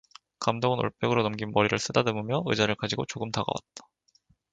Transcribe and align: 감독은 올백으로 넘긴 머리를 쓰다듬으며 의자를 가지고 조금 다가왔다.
감독은 0.39 0.79
올백으로 0.83 1.21
넘긴 1.21 1.51
머리를 1.51 1.77
쓰다듬으며 1.77 2.41
의자를 2.47 2.73
가지고 2.73 3.05
조금 3.07 3.29
다가왔다. 3.29 3.87